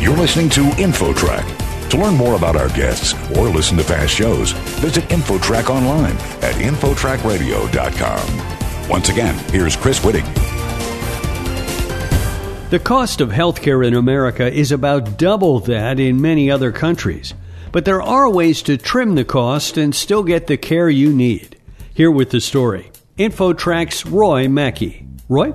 You're 0.00 0.16
listening 0.16 0.48
to 0.50 0.60
InfoTrack. 0.60 1.90
To 1.90 1.98
learn 1.98 2.14
more 2.14 2.36
about 2.36 2.54
our 2.54 2.68
guests 2.68 3.14
or 3.36 3.48
listen 3.48 3.76
to 3.78 3.84
past 3.84 4.14
shows, 4.14 4.52
visit 4.78 5.02
InfoTrack 5.08 5.68
online 5.68 6.14
at 6.40 6.54
InfoTrackRadio.com. 6.54 8.88
Once 8.88 9.08
again, 9.08 9.36
here's 9.50 9.74
Chris 9.74 9.98
Whitting. 10.04 10.24
The 12.70 12.78
cost 12.78 13.20
of 13.20 13.30
healthcare 13.30 13.84
in 13.84 13.94
America 13.94 14.48
is 14.48 14.70
about 14.70 15.18
double 15.18 15.58
that 15.60 15.98
in 15.98 16.22
many 16.22 16.48
other 16.48 16.70
countries. 16.70 17.34
But 17.72 17.84
there 17.84 18.00
are 18.00 18.30
ways 18.30 18.62
to 18.62 18.76
trim 18.76 19.16
the 19.16 19.24
cost 19.24 19.76
and 19.76 19.92
still 19.92 20.22
get 20.22 20.46
the 20.46 20.56
care 20.56 20.88
you 20.88 21.12
need. 21.12 21.56
Here 21.92 22.12
with 22.12 22.30
the 22.30 22.40
story 22.40 22.92
InfoTrack's 23.18 24.06
Roy 24.06 24.46
Mackey. 24.46 25.08
Roy? 25.28 25.54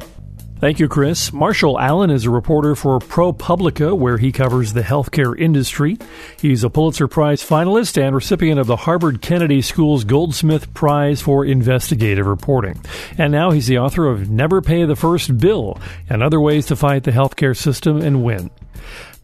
Thank 0.64 0.80
you, 0.80 0.88
Chris. 0.88 1.34
Marshall 1.34 1.77
Allen 1.77 2.09
is 2.09 2.23
a 2.23 2.29
reporter 2.29 2.73
for 2.73 2.98
ProPublica, 3.00 3.98
where 3.98 4.18
he 4.18 4.32
covers 4.32 4.71
the 4.71 4.82
healthcare 4.82 5.38
industry. 5.38 5.97
He's 6.39 6.64
a 6.64 6.69
Pulitzer 6.69 7.10
Prize 7.10 7.43
finalist 7.43 8.01
and 8.01 8.15
recipient 8.15 8.61
of 8.61 8.68
the 8.68 8.78
Harvard 8.78 9.21
Kennedy 9.21 9.61
School's 9.61 10.05
Goldsmith 10.05 10.74
Prize 10.74 11.21
for 11.21 11.43
Investigative 11.43 12.25
Reporting. 12.25 12.79
And 13.18 13.33
now 13.33 13.52
he's 13.52 13.68
the 13.68 13.79
author 13.79 14.07
of 14.07 14.29
Never 14.29 14.61
Pay 14.61 14.86
the 14.86 14.96
First 14.96 15.38
Bill 15.38 15.78
and 16.10 16.24
Other 16.24 16.39
Ways 16.39 16.68
to 16.68 16.77
Fight 16.77 17.04
the 17.04 17.11
Healthcare 17.11 17.57
System 17.57 18.00
and 18.00 18.24
Win. 18.24 18.50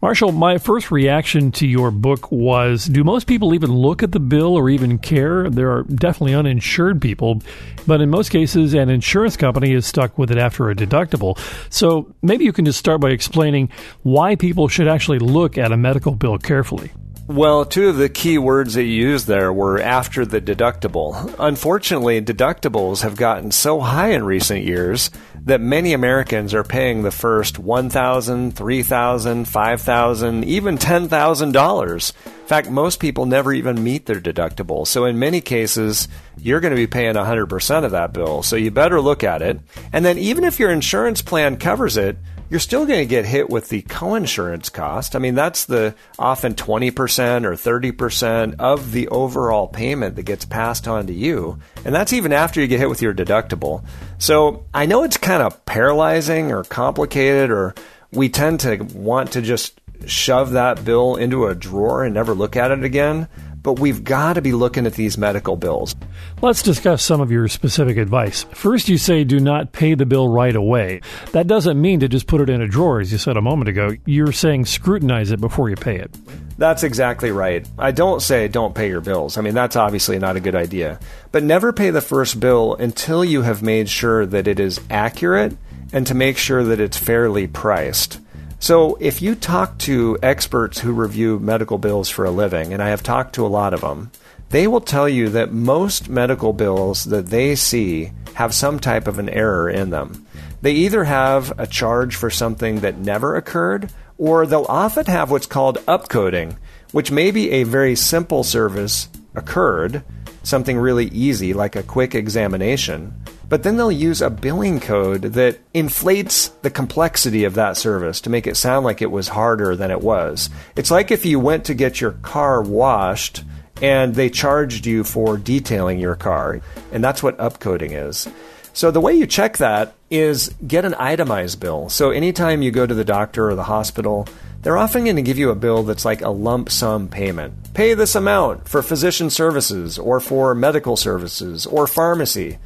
Marshall, 0.02 0.32
my 0.32 0.56
first 0.56 0.90
reaction 0.90 1.52
to 1.52 1.66
your 1.66 1.90
book 1.90 2.32
was 2.32 2.86
do 2.86 3.04
most 3.04 3.26
people 3.26 3.52
even 3.52 3.70
look 3.70 4.02
at 4.02 4.12
the 4.12 4.18
bill 4.18 4.56
or 4.56 4.70
even 4.70 4.96
care? 4.96 5.50
There 5.50 5.70
are 5.70 5.82
definitely 5.82 6.34
uninsured 6.34 7.02
people, 7.02 7.42
but 7.86 8.00
in 8.00 8.08
most 8.08 8.30
cases, 8.30 8.72
an 8.72 8.88
insurance 8.88 9.36
company 9.36 9.74
is 9.74 9.84
stuck 9.84 10.16
with 10.16 10.30
it 10.30 10.38
after 10.38 10.70
a 10.70 10.74
deductible. 10.74 11.38
So 11.68 12.14
maybe 12.22 12.46
you 12.46 12.52
can 12.54 12.64
just 12.64 12.78
start 12.78 13.02
by 13.02 13.10
explaining 13.10 13.68
why 14.02 14.36
people 14.36 14.68
should 14.68 14.88
actually 14.88 15.18
look 15.18 15.58
at 15.58 15.70
a 15.70 15.76
medical 15.76 16.14
bill 16.14 16.38
carefully. 16.38 16.92
Well, 17.30 17.64
two 17.64 17.88
of 17.88 17.96
the 17.96 18.08
key 18.08 18.38
words 18.38 18.74
that 18.74 18.82
you 18.82 19.08
used 19.08 19.28
there 19.28 19.52
were 19.52 19.80
after 19.80 20.26
the 20.26 20.40
deductible. 20.40 21.32
Unfortunately, 21.38 22.20
deductibles 22.20 23.02
have 23.02 23.14
gotten 23.14 23.52
so 23.52 23.78
high 23.78 24.08
in 24.08 24.24
recent 24.24 24.64
years 24.64 25.12
that 25.44 25.60
many 25.60 25.92
Americans 25.92 26.54
are 26.54 26.64
paying 26.64 27.04
the 27.04 27.12
first 27.12 27.62
$1,000, 27.62 28.52
$3,000, 28.52 29.46
$5,000, 29.46 30.44
even 30.44 30.76
$10,000. 30.76 32.12
In 32.26 32.46
fact, 32.48 32.68
most 32.68 32.98
people 32.98 33.26
never 33.26 33.52
even 33.52 33.84
meet 33.84 34.06
their 34.06 34.20
deductible. 34.20 34.84
So 34.84 35.04
in 35.04 35.20
many 35.20 35.40
cases, 35.40 36.08
you're 36.36 36.58
going 36.58 36.72
to 36.72 36.76
be 36.76 36.88
paying 36.88 37.14
100% 37.14 37.84
of 37.84 37.92
that 37.92 38.12
bill. 38.12 38.42
So 38.42 38.56
you 38.56 38.72
better 38.72 39.00
look 39.00 39.22
at 39.22 39.40
it. 39.40 39.60
And 39.92 40.04
then 40.04 40.18
even 40.18 40.42
if 40.42 40.58
your 40.58 40.72
insurance 40.72 41.22
plan 41.22 41.58
covers 41.58 41.96
it, 41.96 42.16
you're 42.50 42.60
still 42.60 42.84
going 42.84 42.98
to 42.98 43.06
get 43.06 43.24
hit 43.24 43.48
with 43.48 43.68
the 43.68 43.82
coinsurance 43.82 44.72
cost. 44.72 45.14
I 45.14 45.20
mean, 45.20 45.36
that's 45.36 45.64
the 45.64 45.94
often 46.18 46.54
20% 46.54 47.44
or 47.44 47.52
30% 47.52 48.56
of 48.58 48.90
the 48.90 49.08
overall 49.08 49.68
payment 49.68 50.16
that 50.16 50.24
gets 50.24 50.44
passed 50.44 50.88
on 50.88 51.06
to 51.06 51.12
you. 51.12 51.60
And 51.84 51.94
that's 51.94 52.12
even 52.12 52.32
after 52.32 52.60
you 52.60 52.66
get 52.66 52.80
hit 52.80 52.88
with 52.88 53.02
your 53.02 53.14
deductible. 53.14 53.84
So 54.18 54.66
I 54.74 54.86
know 54.86 55.04
it's 55.04 55.16
kind 55.16 55.42
of 55.42 55.64
paralyzing 55.64 56.50
or 56.50 56.64
complicated, 56.64 57.50
or 57.50 57.74
we 58.10 58.28
tend 58.28 58.60
to 58.60 58.78
want 58.94 59.32
to 59.32 59.42
just 59.42 59.80
shove 60.06 60.52
that 60.52 60.84
bill 60.84 61.16
into 61.16 61.46
a 61.46 61.54
drawer 61.54 62.04
and 62.04 62.14
never 62.14 62.34
look 62.34 62.56
at 62.56 62.72
it 62.72 62.82
again 62.82 63.28
but 63.62 63.78
we've 63.78 64.04
got 64.04 64.34
to 64.34 64.42
be 64.42 64.52
looking 64.52 64.86
at 64.86 64.94
these 64.94 65.18
medical 65.18 65.56
bills. 65.56 65.94
Let's 66.42 66.62
discuss 66.62 67.02
some 67.02 67.20
of 67.20 67.30
your 67.30 67.48
specific 67.48 67.96
advice. 67.96 68.44
First, 68.52 68.88
you 68.88 68.98
say 68.98 69.24
do 69.24 69.40
not 69.40 69.72
pay 69.72 69.94
the 69.94 70.06
bill 70.06 70.28
right 70.28 70.54
away. 70.54 71.00
That 71.32 71.46
doesn't 71.46 71.80
mean 71.80 72.00
to 72.00 72.08
just 72.08 72.26
put 72.26 72.40
it 72.40 72.48
in 72.48 72.62
a 72.62 72.68
drawer, 72.68 73.00
as 73.00 73.12
you 73.12 73.18
said 73.18 73.36
a 73.36 73.42
moment 73.42 73.68
ago. 73.68 73.96
You're 74.06 74.32
saying 74.32 74.66
scrutinize 74.66 75.30
it 75.30 75.40
before 75.40 75.68
you 75.68 75.76
pay 75.76 75.96
it. 75.96 76.16
That's 76.58 76.82
exactly 76.82 77.30
right. 77.30 77.66
I 77.78 77.90
don't 77.90 78.20
say 78.20 78.48
don't 78.48 78.74
pay 78.74 78.88
your 78.88 79.00
bills. 79.00 79.38
I 79.38 79.40
mean, 79.40 79.54
that's 79.54 79.76
obviously 79.76 80.18
not 80.18 80.36
a 80.36 80.40
good 80.40 80.54
idea. 80.54 80.98
But 81.32 81.42
never 81.42 81.72
pay 81.72 81.90
the 81.90 82.00
first 82.00 82.40
bill 82.40 82.74
until 82.74 83.24
you 83.24 83.42
have 83.42 83.62
made 83.62 83.88
sure 83.88 84.26
that 84.26 84.46
it 84.46 84.60
is 84.60 84.80
accurate 84.90 85.56
and 85.92 86.06
to 86.06 86.14
make 86.14 86.36
sure 86.36 86.62
that 86.64 86.80
it's 86.80 86.96
fairly 86.96 87.46
priced. 87.46 88.20
So, 88.62 88.98
if 89.00 89.22
you 89.22 89.36
talk 89.36 89.78
to 89.78 90.18
experts 90.22 90.78
who 90.78 90.92
review 90.92 91.38
medical 91.38 91.78
bills 91.78 92.10
for 92.10 92.26
a 92.26 92.30
living, 92.30 92.74
and 92.74 92.82
I 92.82 92.90
have 92.90 93.02
talked 93.02 93.34
to 93.36 93.46
a 93.46 93.48
lot 93.48 93.72
of 93.72 93.80
them, 93.80 94.10
they 94.50 94.66
will 94.66 94.82
tell 94.82 95.08
you 95.08 95.30
that 95.30 95.50
most 95.50 96.10
medical 96.10 96.52
bills 96.52 97.04
that 97.04 97.28
they 97.28 97.54
see 97.54 98.12
have 98.34 98.52
some 98.52 98.78
type 98.78 99.08
of 99.08 99.18
an 99.18 99.30
error 99.30 99.70
in 99.70 99.88
them. 99.88 100.26
They 100.60 100.72
either 100.72 101.04
have 101.04 101.58
a 101.58 101.66
charge 101.66 102.16
for 102.16 102.28
something 102.28 102.80
that 102.80 102.98
never 102.98 103.34
occurred, 103.34 103.90
or 104.18 104.44
they'll 104.44 104.66
often 104.68 105.06
have 105.06 105.30
what's 105.30 105.46
called 105.46 105.78
upcoding, 105.86 106.58
which 106.92 107.10
may 107.10 107.30
be 107.30 107.50
a 107.52 107.62
very 107.62 107.96
simple 107.96 108.44
service 108.44 109.08
occurred, 109.34 110.02
something 110.42 110.76
really 110.76 111.06
easy 111.06 111.54
like 111.54 111.76
a 111.76 111.82
quick 111.82 112.14
examination, 112.14 113.19
but 113.50 113.64
then 113.64 113.76
they'll 113.76 113.92
use 113.92 114.22
a 114.22 114.30
billing 114.30 114.78
code 114.78 115.22
that 115.22 115.58
inflates 115.74 116.48
the 116.62 116.70
complexity 116.70 117.42
of 117.42 117.54
that 117.54 117.76
service 117.76 118.20
to 118.22 118.30
make 118.30 118.46
it 118.46 118.56
sound 118.56 118.86
like 118.86 119.02
it 119.02 119.10
was 119.10 119.28
harder 119.28 119.74
than 119.74 119.90
it 119.90 120.00
was. 120.00 120.48
It's 120.76 120.90
like 120.90 121.10
if 121.10 121.26
you 121.26 121.40
went 121.40 121.64
to 121.64 121.74
get 121.74 122.00
your 122.00 122.12
car 122.12 122.62
washed 122.62 123.42
and 123.82 124.14
they 124.14 124.30
charged 124.30 124.86
you 124.86 125.02
for 125.02 125.36
detailing 125.36 125.98
your 125.98 126.14
car, 126.14 126.60
and 126.92 127.02
that's 127.02 127.24
what 127.24 127.38
upcoding 127.38 127.90
is. 128.08 128.28
So 128.72 128.92
the 128.92 129.00
way 129.00 129.14
you 129.14 129.26
check 129.26 129.56
that 129.56 129.94
is 130.10 130.54
get 130.64 130.84
an 130.84 130.94
itemized 130.94 131.58
bill. 131.58 131.88
So 131.88 132.10
anytime 132.10 132.62
you 132.62 132.70
go 132.70 132.86
to 132.86 132.94
the 132.94 133.04
doctor 133.04 133.50
or 133.50 133.56
the 133.56 133.64
hospital, 133.64 134.28
they're 134.62 134.78
often 134.78 135.04
going 135.04 135.16
to 135.16 135.22
give 135.22 135.38
you 135.38 135.50
a 135.50 135.56
bill 135.56 135.82
that's 135.82 136.04
like 136.04 136.20
a 136.20 136.30
lump 136.30 136.70
sum 136.70 137.08
payment. 137.08 137.74
Pay 137.74 137.94
this 137.94 138.14
amount 138.14 138.68
for 138.68 138.80
physician 138.80 139.28
services 139.28 139.98
or 139.98 140.20
for 140.20 140.54
medical 140.54 140.96
services 140.96 141.66
or 141.66 141.88
pharmacy 141.88 142.58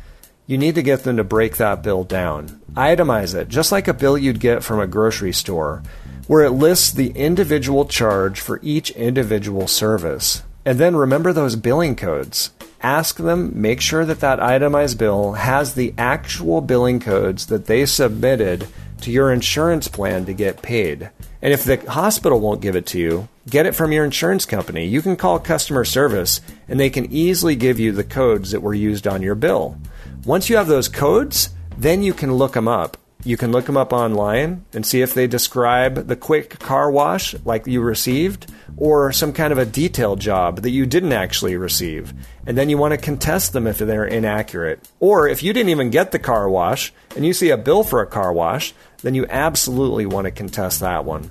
you 0.47 0.59
need 0.59 0.75
to 0.75 0.83
get 0.83 1.05
them 1.05 1.17
to 1.17 1.25
break 1.25 1.57
that 1.57 1.83
bill 1.83 2.05
down. 2.05 2.61
Itemize 2.75 3.35
it, 3.35 3.49
just 3.49 3.73
like 3.73 3.89
a 3.89 3.95
bill 3.95 4.19
you'd 4.19 4.41
get 4.41 4.63
from 4.63 4.81
a 4.81 4.87
grocery 4.87 5.33
store, 5.33 5.83
where 6.27 6.45
it 6.45 6.51
lists 6.51 6.91
the 6.91 7.11
individual 7.11 7.87
charge 7.87 8.41
for 8.41 8.61
each 8.63 8.91
individual 8.91 9.67
service. 9.67 10.43
And 10.65 10.79
then 10.79 10.97
remember 10.97 11.33
those 11.33 11.57
billing 11.57 11.97
codes. 11.97 12.51
Ask 12.83 13.17
them, 13.17 13.53
make 13.61 13.81
sure 13.81 14.05
that 14.05 14.21
that 14.21 14.41
itemized 14.41 14.99
bill 14.99 15.33
has 15.33 15.75
the 15.75 15.95
actual 15.97 16.61
billing 16.61 17.01
codes 17.01 17.47
that 17.47 17.67
they 17.67 17.87
submitted 17.87 18.67
to 19.01 19.11
your 19.11 19.33
insurance 19.33 19.89
plan 19.89 20.25
to 20.27 20.35
get 20.35 20.63
paid. 20.63 21.11
And 21.41 21.53
if 21.53 21.65
the 21.65 21.77
hospital 21.91 22.41
won't 22.41 22.63
give 22.63 22.77
it 22.77 22.87
to 22.87 22.99
you, 22.99 23.29
get 23.49 23.67
it 23.67 23.75
from 23.75 23.93
your 23.93 24.05
insurance 24.05 24.47
company. 24.47 24.87
You 24.87 25.03
can 25.03 25.17
call 25.17 25.39
customer 25.39 25.85
service 25.85 26.41
and 26.69 26.81
they 26.81 26.89
can 26.89 27.13
easily 27.13 27.55
give 27.55 27.79
you 27.79 27.93
the 27.93 28.05
codes 28.05 28.51
that 28.51 28.63
were 28.63 28.75
used 28.75 29.07
on 29.07 29.21
your 29.21 29.35
bill. 29.35 29.79
Once 30.25 30.49
you 30.49 30.57
have 30.57 30.69
those 30.69 30.89
codes, 30.89 31.51
then 31.77 32.03
you 32.03 32.15
can 32.15 32.33
look 32.33 32.53
them 32.55 32.67
up. 32.67 32.97
You 33.25 33.37
can 33.37 33.53
look 33.53 33.67
them 33.67 33.77
up 33.77 33.93
online 33.93 34.65
and 34.73 34.85
see 34.85 35.03
if 35.03 35.13
they 35.13 35.27
describe 35.27 36.09
the 36.09 36.17
quick 36.17 36.59
car 36.59 36.91
wash 36.91 37.35
like 37.45 37.67
you 37.67 37.83
received 37.83 38.51
or 38.77 39.13
some 39.13 39.33
kind 39.35 39.53
of 39.53 39.59
a 39.59 39.67
detailed 39.67 40.21
job 40.21 40.63
that 40.63 40.71
you 40.71 40.87
didn't 40.87 41.13
actually 41.13 41.57
receive. 41.57 42.13
And 42.47 42.57
then 42.57 42.71
you 42.71 42.79
want 42.79 42.93
to 42.93 42.99
contest 42.99 43.53
them 43.53 43.67
if 43.67 43.79
they're 43.79 44.05
inaccurate. 44.05 44.89
Or 44.99 45.29
if 45.29 45.43
you 45.43 45.53
didn't 45.53 45.71
even 45.71 45.91
get 45.91 46.13
the 46.13 46.19
car 46.19 46.49
wash 46.49 46.93
and 47.17 47.25
you 47.27 47.33
see 47.33 47.51
a 47.51 47.59
bill 47.59 47.83
for 47.83 48.01
a 48.01 48.07
car 48.07 48.33
wash, 48.33 48.75
then 49.03 49.15
you 49.15 49.27
absolutely 49.29 50.07
want 50.07 50.27
to 50.27 50.31
contest 50.31 50.81
that 50.81 51.05
one. 51.05 51.31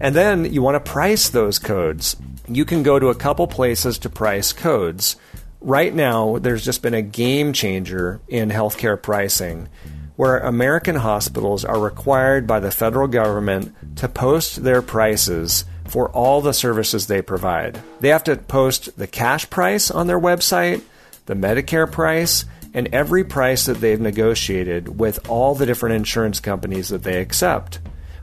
And 0.00 0.14
then 0.14 0.52
you 0.52 0.62
want 0.62 0.74
to 0.76 0.90
price 0.92 1.28
those 1.28 1.58
codes. 1.58 2.16
You 2.48 2.64
can 2.64 2.84
go 2.84 2.98
to 3.00 3.08
a 3.08 3.16
couple 3.16 3.48
places 3.48 3.98
to 3.98 4.10
price 4.10 4.52
codes 4.52 5.16
right 5.60 5.94
now, 5.94 6.38
there's 6.38 6.64
just 6.64 6.82
been 6.82 6.94
a 6.94 7.02
game 7.02 7.52
changer 7.52 8.20
in 8.28 8.50
healthcare 8.50 9.00
pricing 9.00 9.68
where 10.16 10.38
American 10.38 10.96
hospitals 10.96 11.64
are 11.64 11.78
required 11.78 12.46
by 12.46 12.58
the 12.58 12.72
federal 12.72 13.06
government 13.06 13.72
to 13.96 14.08
post 14.08 14.64
their 14.64 14.82
prices 14.82 15.64
for 15.86 16.10
all 16.10 16.40
the 16.40 16.52
services 16.52 17.06
they 17.06 17.22
provide. 17.22 17.80
They 18.00 18.08
have 18.08 18.24
to 18.24 18.36
post 18.36 18.98
the 18.98 19.06
cash 19.06 19.48
price 19.48 19.90
on 19.90 20.08
their 20.08 20.18
website, 20.18 20.82
the 21.26 21.34
Medicare 21.34 21.90
price, 21.90 22.44
and 22.74 22.88
every 22.88 23.24
price 23.24 23.66
that 23.66 23.80
they've 23.80 24.00
negotiated 24.00 24.98
with 24.98 25.28
all 25.28 25.54
the 25.54 25.66
different 25.66 25.94
insurance 25.94 26.40
companies 26.40 26.88
that 26.88 27.04
they 27.04 27.20
accept. 27.20 27.78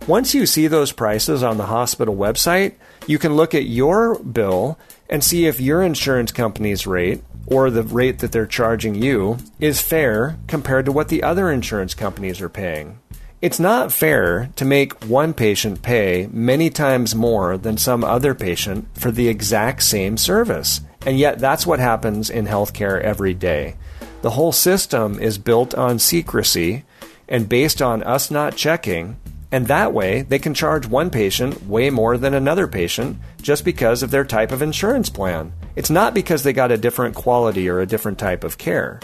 Once 0.07 0.35
you 0.35 0.45
see 0.45 0.67
those 0.67 0.91
prices 0.91 1.41
on 1.41 1.57
the 1.57 1.65
hospital 1.65 2.15
website, 2.15 2.75
you 3.07 3.17
can 3.17 3.35
look 3.35 3.55
at 3.55 3.65
your 3.65 4.19
bill 4.19 4.77
and 5.09 5.23
see 5.23 5.47
if 5.47 5.59
your 5.59 5.81
insurance 5.81 6.31
company's 6.31 6.85
rate 6.85 7.23
or 7.47 7.71
the 7.71 7.81
rate 7.81 8.19
that 8.19 8.31
they're 8.31 8.45
charging 8.45 8.93
you 8.93 9.35
is 9.59 9.81
fair 9.81 10.37
compared 10.47 10.85
to 10.85 10.91
what 10.91 11.07
the 11.09 11.23
other 11.23 11.49
insurance 11.49 11.95
companies 11.95 12.39
are 12.39 12.49
paying. 12.49 12.99
It's 13.41 13.59
not 13.59 13.91
fair 13.91 14.51
to 14.57 14.63
make 14.63 15.05
one 15.05 15.33
patient 15.33 15.81
pay 15.81 16.29
many 16.31 16.69
times 16.69 17.15
more 17.15 17.57
than 17.57 17.77
some 17.77 18.03
other 18.03 18.35
patient 18.35 18.87
for 18.93 19.09
the 19.09 19.27
exact 19.27 19.81
same 19.81 20.17
service. 20.17 20.81
And 21.03 21.17
yet, 21.17 21.39
that's 21.39 21.65
what 21.65 21.79
happens 21.79 22.29
in 22.29 22.45
healthcare 22.45 23.01
every 23.01 23.33
day. 23.33 23.75
The 24.21 24.31
whole 24.31 24.51
system 24.51 25.19
is 25.19 25.39
built 25.39 25.73
on 25.73 25.97
secrecy 25.97 26.83
and 27.27 27.49
based 27.49 27.81
on 27.81 28.03
us 28.03 28.29
not 28.29 28.55
checking 28.55 29.17
And 29.51 29.67
that 29.67 29.93
way, 29.93 30.23
they 30.23 30.39
can 30.39 30.53
charge 30.53 30.87
one 30.87 31.09
patient 31.09 31.65
way 31.67 31.89
more 31.89 32.17
than 32.17 32.33
another 32.33 32.67
patient 32.67 33.17
just 33.41 33.63
because 33.63 34.03
of 34.03 34.11
their 34.11 34.25
type 34.25 34.51
of 34.51 34.61
insurance 34.61 35.09
plan. 35.09 35.53
It's 35.75 35.89
not 35.89 36.13
because 36.13 36.43
they 36.43 36.53
got 36.53 36.71
a 36.71 36.77
different 36.77 37.15
quality 37.15 37.69
or 37.69 37.79
a 37.79 37.85
different 37.85 38.17
type 38.17 38.43
of 38.43 38.57
care. 38.57 38.99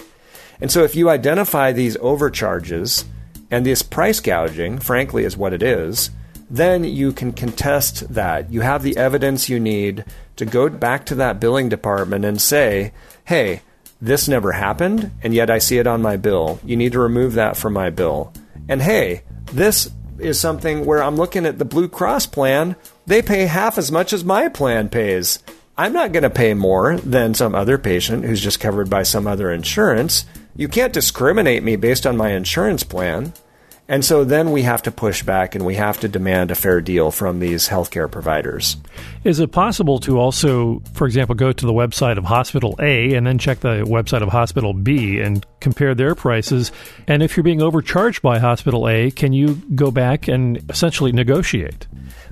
And 0.59 0.71
so, 0.71 0.83
if 0.83 0.95
you 0.95 1.09
identify 1.09 1.71
these 1.71 1.97
overcharges 1.97 3.05
and 3.49 3.65
this 3.65 3.81
price 3.81 4.19
gouging, 4.19 4.79
frankly, 4.79 5.23
is 5.23 5.37
what 5.37 5.53
it 5.53 5.63
is, 5.63 6.11
then 6.49 6.83
you 6.83 7.13
can 7.13 7.31
contest 7.31 8.13
that. 8.13 8.51
You 8.51 8.61
have 8.61 8.83
the 8.83 8.97
evidence 8.97 9.47
you 9.47 9.59
need 9.59 10.05
to 10.35 10.45
go 10.45 10.69
back 10.69 11.05
to 11.05 11.15
that 11.15 11.39
billing 11.39 11.69
department 11.69 12.25
and 12.25 12.41
say, 12.41 12.93
hey, 13.25 13.61
this 14.01 14.27
never 14.27 14.51
happened, 14.51 15.11
and 15.23 15.33
yet 15.33 15.49
I 15.49 15.59
see 15.59 15.77
it 15.77 15.87
on 15.87 16.01
my 16.01 16.17
bill. 16.17 16.59
You 16.65 16.75
need 16.75 16.91
to 16.93 16.99
remove 16.99 17.33
that 17.33 17.55
from 17.55 17.73
my 17.73 17.89
bill. 17.89 18.33
And 18.67 18.81
hey, 18.81 19.23
this 19.53 19.91
is 20.21 20.39
something 20.39 20.85
where 20.85 21.03
I'm 21.03 21.15
looking 21.15 21.45
at 21.45 21.57
the 21.57 21.65
Blue 21.65 21.87
Cross 21.87 22.27
plan. 22.27 22.75
They 23.05 23.21
pay 23.21 23.45
half 23.45 23.77
as 23.77 23.91
much 23.91 24.13
as 24.13 24.23
my 24.23 24.47
plan 24.49 24.89
pays. 24.89 25.39
I'm 25.77 25.93
not 25.93 26.11
going 26.11 26.23
to 26.23 26.29
pay 26.29 26.53
more 26.53 26.97
than 26.97 27.33
some 27.33 27.55
other 27.55 27.77
patient 27.77 28.25
who's 28.25 28.41
just 28.41 28.59
covered 28.59 28.89
by 28.89 29.03
some 29.03 29.25
other 29.25 29.51
insurance. 29.51 30.25
You 30.55 30.67
can't 30.67 30.93
discriminate 30.93 31.63
me 31.63 31.75
based 31.75 32.05
on 32.05 32.17
my 32.17 32.31
insurance 32.31 32.83
plan. 32.83 33.33
And 33.91 34.05
so 34.05 34.23
then 34.23 34.53
we 34.53 34.61
have 34.61 34.81
to 34.83 34.91
push 34.91 35.21
back 35.21 35.53
and 35.53 35.65
we 35.65 35.75
have 35.75 35.99
to 35.99 36.07
demand 36.07 36.49
a 36.49 36.55
fair 36.55 36.79
deal 36.79 37.11
from 37.11 37.41
these 37.41 37.67
healthcare 37.67 38.09
providers. 38.09 38.77
Is 39.25 39.41
it 39.41 39.51
possible 39.51 39.99
to 39.99 40.17
also, 40.17 40.81
for 40.93 41.05
example, 41.05 41.35
go 41.35 41.51
to 41.51 41.65
the 41.65 41.73
website 41.73 42.17
of 42.17 42.23
Hospital 42.23 42.77
A 42.79 43.13
and 43.15 43.27
then 43.27 43.37
check 43.37 43.59
the 43.59 43.83
website 43.83 44.21
of 44.21 44.29
Hospital 44.29 44.71
B 44.71 45.19
and 45.19 45.45
compare 45.59 45.93
their 45.93 46.15
prices? 46.15 46.71
And 47.05 47.21
if 47.21 47.35
you're 47.35 47.43
being 47.43 47.61
overcharged 47.61 48.21
by 48.21 48.39
Hospital 48.39 48.87
A, 48.87 49.11
can 49.11 49.33
you 49.33 49.55
go 49.75 49.91
back 49.91 50.29
and 50.29 50.63
essentially 50.71 51.11
negotiate? 51.11 51.85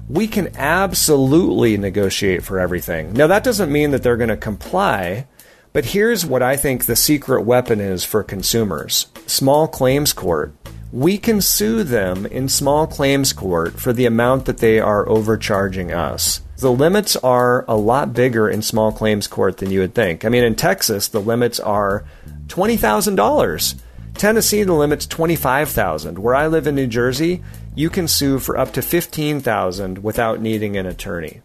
We 0.07 0.27
can 0.27 0.55
absolutely 0.55 1.75
negotiate 1.75 2.41
for 2.41 2.57
everything. 2.57 3.11
Now, 3.11 3.27
that 3.27 3.43
doesn't 3.43 3.69
mean 3.69 3.91
that 3.91 4.01
they're 4.01 4.15
going 4.15 4.29
to 4.29 4.37
comply. 4.37 5.27
But 5.71 5.85
here's 5.85 6.25
what 6.25 6.41
I 6.41 6.57
think 6.57 6.85
the 6.85 6.95
secret 6.95 7.43
weapon 7.43 7.79
is 7.79 8.03
for 8.03 8.23
consumers 8.23 9.05
small 9.27 9.67
claims 9.67 10.13
court 10.13 10.58
we 10.91 11.17
can 11.17 11.39
sue 11.41 11.83
them 11.83 12.25
in 12.25 12.49
small 12.49 12.87
claims 12.87 13.31
court 13.33 13.79
for 13.79 13.93
the 13.93 14.05
amount 14.05 14.45
that 14.45 14.57
they 14.57 14.79
are 14.79 15.07
overcharging 15.07 15.91
us. 15.91 16.41
The 16.57 16.71
limits 16.71 17.15
are 17.17 17.63
a 17.67 17.77
lot 17.77 18.13
bigger 18.13 18.49
in 18.49 18.61
small 18.61 18.91
claims 18.91 19.27
court 19.27 19.57
than 19.57 19.71
you 19.71 19.79
would 19.79 19.93
think. 19.93 20.25
I 20.25 20.29
mean, 20.29 20.43
in 20.43 20.55
Texas, 20.55 21.07
the 21.07 21.21
limits 21.21 21.59
are 21.59 22.03
$20,000. 22.47 23.75
Tennessee, 24.15 24.63
the 24.63 24.73
limit's 24.73 25.05
25,000. 25.05 26.19
Where 26.19 26.35
I 26.35 26.47
live 26.47 26.67
in 26.67 26.75
New 26.75 26.87
Jersey, 26.87 27.41
you 27.75 27.89
can 27.89 28.07
sue 28.07 28.39
for 28.39 28.57
up 28.57 28.73
to 28.73 28.81
15,000 28.81 30.03
without 30.03 30.41
needing 30.41 30.75
an 30.75 30.85
attorney. 30.85 31.41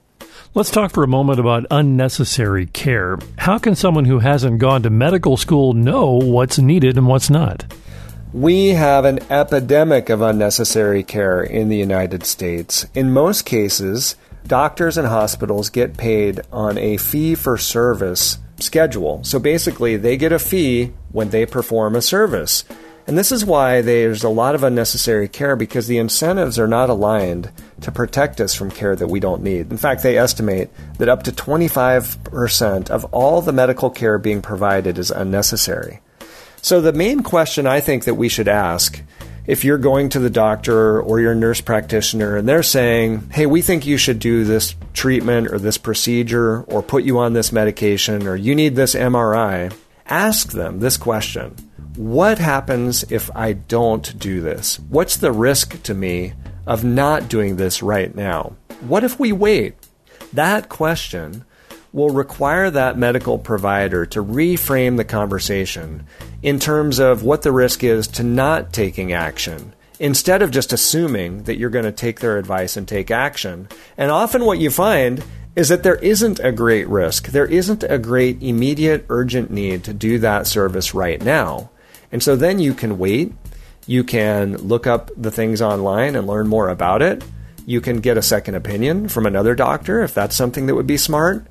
Let's 0.54 0.70
talk 0.70 0.92
for 0.92 1.04
a 1.04 1.08
moment 1.08 1.38
about 1.38 1.66
unnecessary 1.70 2.66
care. 2.66 3.18
How 3.38 3.58
can 3.58 3.74
someone 3.74 4.04
who 4.06 4.20
hasn't 4.20 4.58
gone 4.58 4.82
to 4.84 4.90
medical 4.90 5.36
school 5.36 5.74
know 5.74 6.12
what's 6.12 6.58
needed 6.58 6.96
and 6.96 7.06
what's 7.06 7.28
not? 7.28 7.64
We 8.34 8.70
have 8.70 9.04
an 9.04 9.20
epidemic 9.30 10.10
of 10.10 10.20
unnecessary 10.20 11.04
care 11.04 11.40
in 11.40 11.68
the 11.68 11.76
United 11.76 12.24
States. 12.26 12.84
In 12.92 13.12
most 13.12 13.46
cases, 13.46 14.16
doctors 14.44 14.98
and 14.98 15.06
hospitals 15.06 15.70
get 15.70 15.96
paid 15.96 16.40
on 16.50 16.76
a 16.76 16.96
fee 16.96 17.36
for 17.36 17.56
service 17.56 18.38
schedule. 18.58 19.22
So 19.22 19.38
basically, 19.38 19.96
they 19.96 20.16
get 20.16 20.32
a 20.32 20.40
fee 20.40 20.94
when 21.12 21.30
they 21.30 21.46
perform 21.46 21.94
a 21.94 22.02
service. 22.02 22.64
And 23.06 23.16
this 23.16 23.30
is 23.30 23.44
why 23.44 23.82
there's 23.82 24.24
a 24.24 24.28
lot 24.28 24.56
of 24.56 24.64
unnecessary 24.64 25.28
care 25.28 25.54
because 25.54 25.86
the 25.86 25.98
incentives 25.98 26.58
are 26.58 26.66
not 26.66 26.90
aligned 26.90 27.52
to 27.82 27.92
protect 27.92 28.40
us 28.40 28.52
from 28.52 28.72
care 28.72 28.96
that 28.96 29.06
we 29.06 29.20
don't 29.20 29.44
need. 29.44 29.70
In 29.70 29.76
fact, 29.76 30.02
they 30.02 30.18
estimate 30.18 30.70
that 30.98 31.08
up 31.08 31.22
to 31.22 31.30
25% 31.30 32.90
of 32.90 33.04
all 33.14 33.40
the 33.42 33.52
medical 33.52 33.90
care 33.90 34.18
being 34.18 34.42
provided 34.42 34.98
is 34.98 35.12
unnecessary. 35.12 36.00
So, 36.64 36.80
the 36.80 36.94
main 36.94 37.22
question 37.22 37.66
I 37.66 37.80
think 37.80 38.04
that 38.04 38.14
we 38.14 38.30
should 38.30 38.48
ask 38.48 39.02
if 39.46 39.64
you're 39.66 39.76
going 39.76 40.08
to 40.08 40.18
the 40.18 40.30
doctor 40.30 40.98
or 40.98 41.20
your 41.20 41.34
nurse 41.34 41.60
practitioner 41.60 42.38
and 42.38 42.48
they're 42.48 42.62
saying, 42.62 43.28
hey, 43.32 43.44
we 43.44 43.60
think 43.60 43.84
you 43.84 43.98
should 43.98 44.18
do 44.18 44.44
this 44.44 44.74
treatment 44.94 45.48
or 45.48 45.58
this 45.58 45.76
procedure 45.76 46.62
or 46.62 46.82
put 46.82 47.04
you 47.04 47.18
on 47.18 47.34
this 47.34 47.52
medication 47.52 48.26
or 48.26 48.34
you 48.34 48.54
need 48.54 48.76
this 48.76 48.94
MRI, 48.94 49.76
ask 50.06 50.52
them 50.52 50.80
this 50.80 50.96
question 50.96 51.54
What 51.96 52.38
happens 52.38 53.04
if 53.12 53.30
I 53.36 53.52
don't 53.52 54.18
do 54.18 54.40
this? 54.40 54.80
What's 54.88 55.18
the 55.18 55.32
risk 55.32 55.82
to 55.82 55.92
me 55.92 56.32
of 56.66 56.82
not 56.82 57.28
doing 57.28 57.56
this 57.56 57.82
right 57.82 58.14
now? 58.14 58.56
What 58.80 59.04
if 59.04 59.20
we 59.20 59.32
wait? 59.32 59.74
That 60.32 60.70
question 60.70 61.44
will 61.94 62.10
require 62.10 62.70
that 62.70 62.98
medical 62.98 63.38
provider 63.38 64.04
to 64.04 64.22
reframe 64.22 64.96
the 64.96 65.04
conversation 65.04 66.04
in 66.44 66.58
terms 66.58 66.98
of 66.98 67.22
what 67.22 67.40
the 67.40 67.50
risk 67.50 67.82
is 67.82 68.06
to 68.06 68.22
not 68.22 68.70
taking 68.70 69.14
action 69.14 69.72
instead 69.98 70.42
of 70.42 70.50
just 70.50 70.74
assuming 70.74 71.44
that 71.44 71.56
you're 71.56 71.70
going 71.70 71.86
to 71.86 71.90
take 71.90 72.20
their 72.20 72.36
advice 72.36 72.76
and 72.76 72.86
take 72.86 73.10
action. 73.10 73.66
And 73.96 74.10
often 74.10 74.44
what 74.44 74.58
you 74.58 74.70
find 74.70 75.24
is 75.56 75.70
that 75.70 75.82
there 75.82 75.96
isn't 75.96 76.40
a 76.40 76.52
great 76.52 76.86
risk. 76.86 77.28
There 77.28 77.46
isn't 77.46 77.82
a 77.84 77.96
great 77.96 78.42
immediate 78.42 79.06
urgent 79.08 79.50
need 79.50 79.84
to 79.84 79.94
do 79.94 80.18
that 80.18 80.46
service 80.46 80.92
right 80.92 81.22
now. 81.22 81.70
And 82.12 82.22
so 82.22 82.36
then 82.36 82.58
you 82.58 82.74
can 82.74 82.98
wait. 82.98 83.32
You 83.86 84.04
can 84.04 84.58
look 84.58 84.86
up 84.86 85.10
the 85.16 85.30
things 85.30 85.62
online 85.62 86.14
and 86.14 86.26
learn 86.26 86.46
more 86.46 86.68
about 86.68 87.00
it. 87.00 87.24
You 87.64 87.80
can 87.80 88.00
get 88.00 88.18
a 88.18 88.22
second 88.22 88.54
opinion 88.54 89.08
from 89.08 89.24
another 89.24 89.54
doctor 89.54 90.02
if 90.02 90.12
that's 90.12 90.36
something 90.36 90.66
that 90.66 90.74
would 90.74 90.86
be 90.86 90.98
smart. 90.98 91.46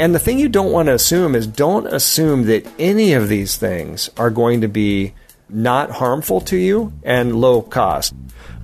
And 0.00 0.14
the 0.14 0.18
thing 0.18 0.38
you 0.38 0.48
don't 0.48 0.72
want 0.72 0.86
to 0.86 0.94
assume 0.94 1.34
is 1.34 1.46
don't 1.46 1.86
assume 1.86 2.44
that 2.44 2.66
any 2.78 3.12
of 3.12 3.28
these 3.28 3.58
things 3.58 4.08
are 4.16 4.30
going 4.30 4.62
to 4.62 4.66
be 4.66 5.12
not 5.50 5.90
harmful 5.90 6.40
to 6.40 6.56
you 6.56 6.94
and 7.02 7.38
low 7.38 7.60
cost. 7.60 8.14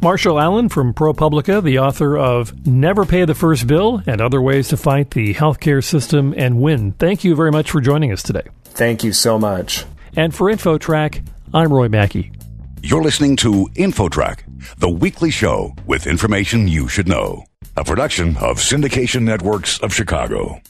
Marshall 0.00 0.40
Allen 0.40 0.70
from 0.70 0.94
ProPublica, 0.94 1.62
the 1.62 1.78
author 1.78 2.16
of 2.16 2.66
Never 2.66 3.04
Pay 3.04 3.26
the 3.26 3.34
First 3.34 3.66
Bill 3.66 4.02
and 4.06 4.22
Other 4.22 4.40
Ways 4.40 4.68
to 4.68 4.78
Fight 4.78 5.10
the 5.10 5.34
Healthcare 5.34 5.84
System 5.84 6.32
and 6.38 6.62
Win. 6.62 6.92
Thank 6.92 7.22
you 7.22 7.36
very 7.36 7.52
much 7.52 7.70
for 7.70 7.82
joining 7.82 8.12
us 8.12 8.22
today. 8.22 8.48
Thank 8.64 9.04
you 9.04 9.12
so 9.12 9.38
much. 9.38 9.84
And 10.16 10.34
for 10.34 10.50
InfoTrack, 10.50 11.22
I'm 11.52 11.70
Roy 11.70 11.90
Mackey. 11.90 12.32
You're 12.82 13.02
listening 13.02 13.36
to 13.36 13.68
InfoTrack, 13.74 14.78
the 14.78 14.88
weekly 14.88 15.30
show 15.30 15.74
with 15.86 16.06
information 16.06 16.66
you 16.66 16.88
should 16.88 17.08
know. 17.08 17.44
A 17.76 17.84
production 17.84 18.38
of 18.38 18.56
Syndication 18.56 19.20
Networks 19.24 19.78
of 19.80 19.92
Chicago. 19.92 20.62